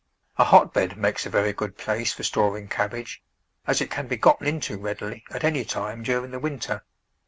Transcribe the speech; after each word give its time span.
A 0.39 0.43
hotbed 0.45 0.97
makes 0.97 1.27
a 1.27 1.29
very 1.29 1.53
good 1.53 1.77
place 1.77 2.11
for 2.11 2.23
storing 2.23 2.67
cabbage, 2.67 3.21
as 3.67 3.81
it 3.81 3.91
can 3.91 4.07
be 4.07 4.17
gotten 4.17 4.47
into 4.47 4.79
readily 4.79 5.23
at 5.29 5.43
any 5.43 5.63
time 5.63 6.01
during 6.01 6.31
the 6.31 6.39
winter. 6.39 6.83